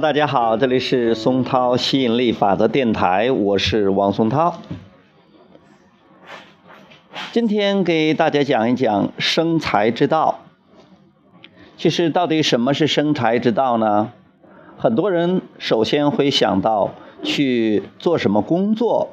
[0.00, 4.60] 大家好，这里是松涛吸引力法则电台，我是王松涛。
[7.30, 10.40] 今天给大家讲一讲生财之道。
[11.76, 14.10] 其实，到底什么是生财之道呢？
[14.76, 16.90] 很多人首先会想到
[17.22, 19.10] 去做什么工作，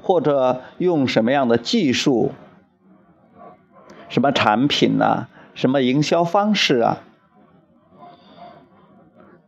[0.00, 2.32] 或者用什么样的技术、
[4.08, 7.02] 什么产品呐、什么营销方式啊。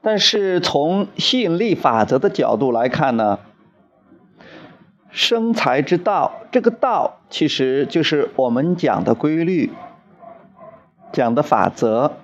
[0.07, 3.39] 但是从吸引力法则的角度来看呢，
[5.11, 9.73] 生财之道，这个道其实就是我们讲的规律，
[11.11, 12.19] 讲的法则。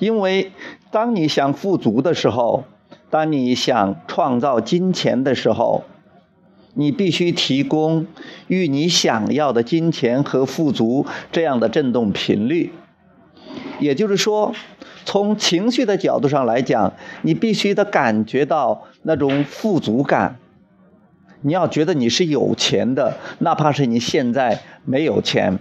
[0.00, 0.50] 因为
[0.90, 2.64] 当你想富足的时候，
[3.08, 5.84] 当你想创造金钱的时候，
[6.74, 8.08] 你必须提供
[8.48, 12.72] 与你想要的金钱和富足这样的振动频率。
[13.78, 14.52] 也就是说。
[15.04, 20.38] 从情绪的角度上来讲，你必须得感觉到那种富足感。
[21.40, 25.58] 你要觉得你是有钱的，哪怕是你现在没有钱，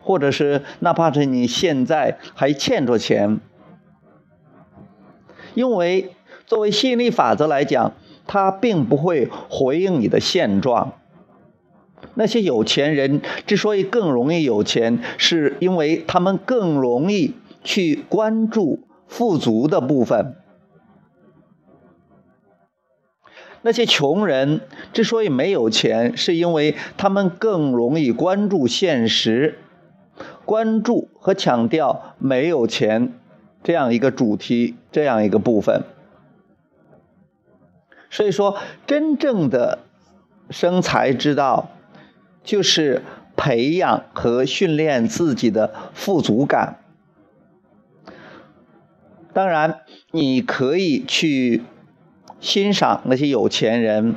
[0.00, 3.38] 或者是哪怕是你现在还欠着钱。
[5.54, 6.14] 因为
[6.46, 7.92] 作为吸引力法则来讲，
[8.26, 10.92] 它并不会回应你的现状。
[12.14, 17.34] 那些有钱人之所以更容易有钱，是因为他们更容易。
[17.62, 20.36] 去关注富足的部分。
[23.62, 24.62] 那些穷人
[24.94, 29.58] 之所以没有钱，是因为他们更容易关注现实，
[30.46, 33.12] 关注和强调没有钱
[33.62, 35.82] 这样一个主题，这样一个部分。
[38.08, 39.80] 所以说，真正的
[40.48, 41.68] 生财之道，
[42.42, 43.02] 就是
[43.36, 46.78] 培养和训练自己的富足感。
[49.32, 49.80] 当然，
[50.10, 51.62] 你可以去
[52.40, 54.16] 欣赏那些有钱人，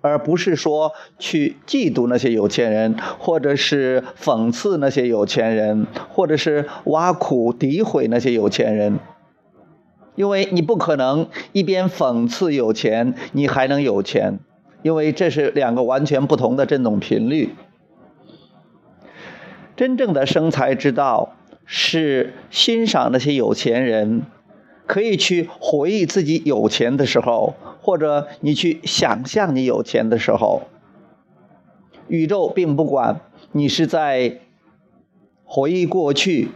[0.00, 8.98] 而不是说去嫉妒那些有钱人，或者是讽刺那些有钱人，或者是挖苦诋毁那些有钱人。
[10.16, 14.40] 因为你不可能一边讽刺有钱，你还能有钱，
[14.82, 17.54] 因为这是两个完全不同的振动频率。
[19.76, 21.34] 真正的生财之道。
[21.72, 24.22] 是欣赏那些有钱人，
[24.88, 30.62] 可以去回忆自己有钱的时候，或者你去想象你有钱的时候。
[32.08, 33.20] 宇宙并不管
[33.52, 34.40] 你是在
[35.44, 36.48] 回忆过去、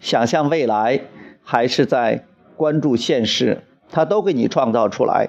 [0.00, 1.02] 想象未来，
[1.44, 2.24] 还是在
[2.56, 5.28] 关注现实，它都给你创造出来。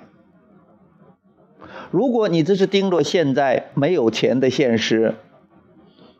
[1.91, 5.13] 如果你只是盯着现在没有钱的现实，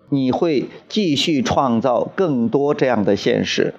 [0.10, 3.74] 你会继续创造更多这样的现实。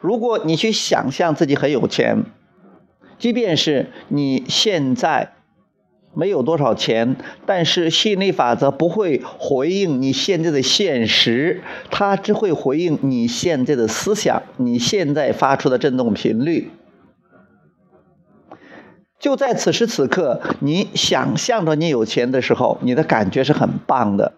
[0.00, 2.24] 如果你去想象自己很有钱，
[3.18, 5.32] 即便是你现在
[6.14, 16.70] 没有多少钱，但是吸引力法则不会回应你现在的现实，它只会回应你现在的思想，你现在发出的振动频率。
[19.20, 24.32] 就在此时此刻，你想象着你有钱的时候，你的感觉是很棒的。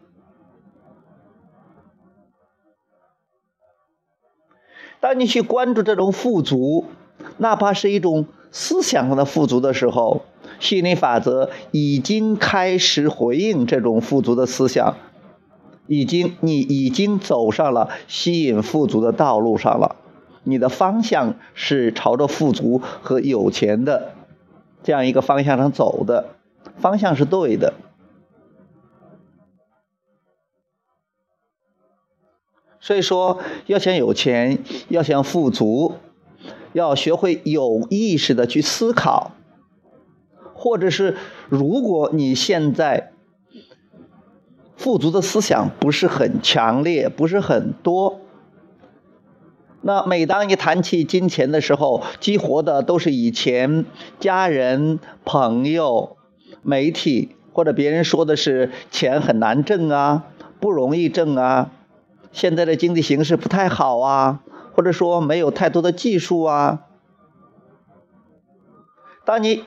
[4.98, 6.86] 当你去关注这种富足，
[7.38, 10.22] 哪怕是一种思想上的富足的时候，
[10.58, 14.96] 吸引力法则已经开始回应这种富足的思想，
[15.86, 19.94] 已经你已经走上了吸引富足的道路上了，
[20.42, 24.14] 你的方向是朝着富足和有钱的。
[24.82, 26.34] 这样一个方向上走的
[26.78, 27.74] 方向是对的，
[32.80, 35.94] 所以说要想有钱，要想富足，
[36.72, 39.32] 要学会有意识的去思考，
[40.54, 41.16] 或者是
[41.48, 43.12] 如果你现在
[44.76, 48.21] 富足的思想不是很强烈，不是很多。
[49.84, 53.84] 那每当一谈起金钱的时候，激活的都是以前
[54.20, 56.16] 家人、朋友、
[56.62, 60.24] 媒体或者别人说的是钱很难挣啊，
[60.60, 61.72] 不容易挣啊，
[62.30, 64.40] 现在的经济形势不太好啊，
[64.72, 66.82] 或者说没有太多的技术啊。
[69.24, 69.64] 当你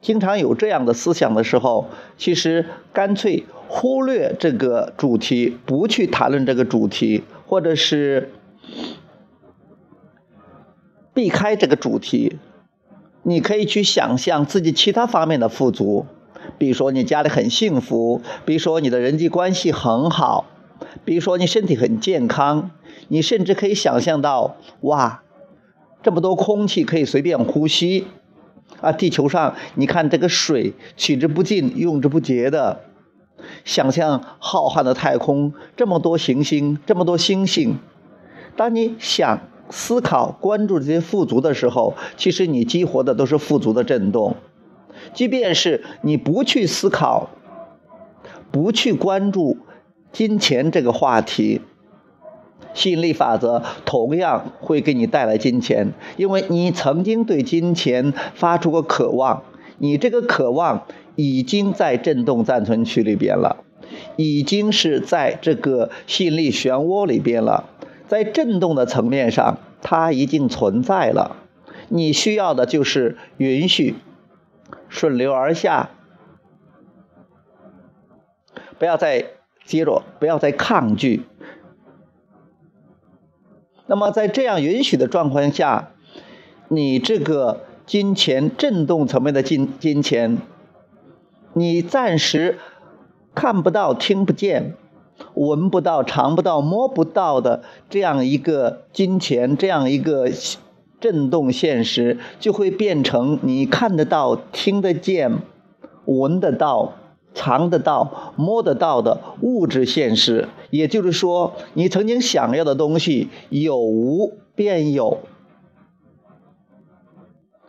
[0.00, 1.86] 经常有这样的思想的时候，
[2.18, 8.32] 其实干脆忽略这个主题，不去谈论这个主题，或者是。
[11.16, 12.36] 避开这个主题，
[13.22, 16.04] 你可以去想象自己其他方面的富足，
[16.58, 20.44] 比如说你家里很幸福，比如说你的人际关系很好，
[21.06, 22.70] 比如说你身体很健康，
[23.08, 25.22] 你甚至可以想象到，哇，
[26.02, 28.08] 这么多空气可以随便呼吸，
[28.82, 32.82] 啊，地球上你看这个水取之不尽、用之不竭的，
[33.64, 37.78] 想象浩瀚的太空，这么多行星，这么多星星，
[38.54, 39.40] 当你想
[39.70, 44.36] 思考、关注这些富足的时候，其实你激活的都是富足的震动，
[45.14, 47.30] 即便是你不去思考。
[48.52, 49.58] 不去关注
[50.12, 51.60] 金钱这个话题，
[52.72, 59.42] 吸引力法则同样会给你带来金钱，因为你曾经对金钱发出过渴望，
[59.76, 60.86] 你这个渴望
[61.16, 63.64] 已经在振动暂存区里边了，
[64.14, 67.68] 已经是在这个吸引力漩涡里边了，
[68.06, 71.36] 在振动的层面上，它已经存在了，
[71.88, 73.96] 你需要的就是允许，
[74.88, 75.90] 顺流而下。
[78.78, 79.24] 不要再
[79.64, 81.24] 接着，不要再抗拒。
[83.86, 85.90] 那么，在这样允许的状况下，
[86.68, 90.38] 你这个金钱振动层面的金金钱，
[91.54, 92.58] 你暂时
[93.34, 94.74] 看不到、听不见、
[95.34, 100.30] 闻不到、尝不到、摸不到的这样一个金钱，这样一个
[101.00, 105.38] 振动现实，就会变成你看得到、听得见、
[106.04, 106.94] 闻得到。
[107.38, 115.18] 尝得到、摸得到的物质现实，也就是说，你曾经想要的东西有无变有，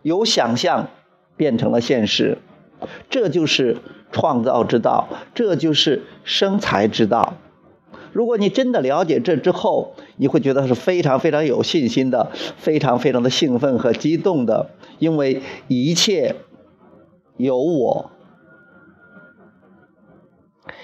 [0.03, 0.88] 有想象
[1.35, 2.38] 变成了现实，
[3.09, 3.79] 这就是
[4.12, 7.33] 创造之道，这就是生财之道。
[8.13, 16.36] 如果你真的了解这之后，你会觉得是非常非常有信心的，非常非常的兴奋和激动的，因为一切
[17.36, 18.12] 有我。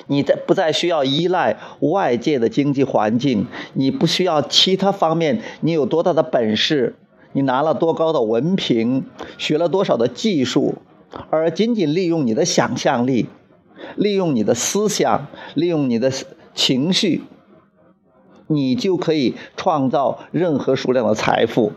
[0.07, 6.95] 你在不再需要依赖外界的经济环境，你不需要其他方面，你有多大的本事，
[7.31, 9.05] 你拿了多高的文凭，
[9.37, 10.75] 学了多少的技术，
[11.29, 13.27] 而仅仅利用你的想象力，
[13.95, 16.11] 利用你的思想，利用你的
[16.53, 17.23] 情绪，
[18.47, 21.73] 你就可以创造任何数量的财富。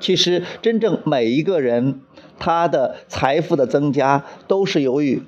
[0.00, 2.00] 其实，真正每一个人
[2.38, 5.22] 他的财富的增加，都是由于。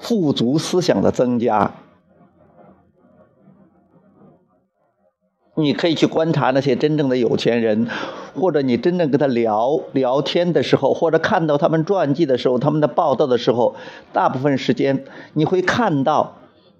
[0.00, 1.74] 富足思想的增加，
[5.58, 7.88] 你可以去观察那些真正的有钱人，
[8.34, 13.74] 或者你真正跟他聊聊天的时候，或者看到他们传记的时候，他们的报道的时候，
[14.12, 16.36] 大部分时间你会看到，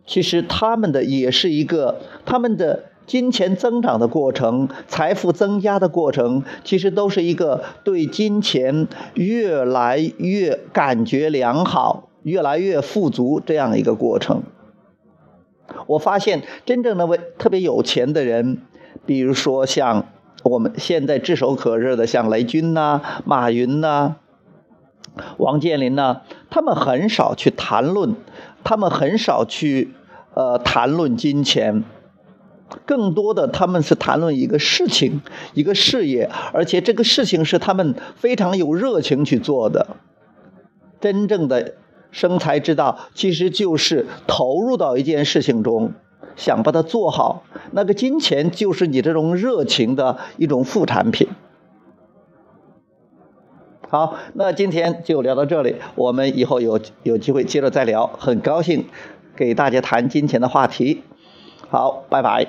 [0.06, 12.04] 其实他们的也是一个他们的金钱增长的过程，财富增加的过程，其实都是一个对金钱越来越感觉良好。
[12.24, 14.42] 越来越富足这样一个过程，
[15.88, 18.58] 我发现真正的为特别有钱的人，
[19.06, 20.06] 比如说像
[20.44, 24.16] 我们现在炙手可热的像雷军呐、马云呐、
[25.38, 26.20] 王健林呐，
[26.50, 28.14] 他们很少去谈论，
[28.62, 29.94] 他们很少去
[30.34, 31.82] 呃谈论金钱，
[32.84, 35.22] 更多的他们是谈论一个事情、
[35.54, 39.96] 一个事业，而且这个事情是他们非常有热情去做的，
[41.00, 41.74] 真正的。
[42.10, 45.92] 生财之道其实就是投入到一件事情中，
[46.36, 47.44] 想把它做好。
[47.72, 51.28] 那个金钱就是你这种热情的一种副产品。
[53.88, 58.06] 好，那今天就聊到这里，我们以后有有机会接着再聊。
[58.06, 58.86] 很高兴
[59.34, 61.02] 给大家谈金钱的话题。
[61.70, 62.48] 好，拜拜。